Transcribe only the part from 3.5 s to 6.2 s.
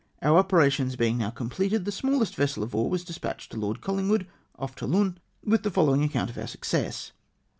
to Lord Colhngwood, off Toulon, with the followhisr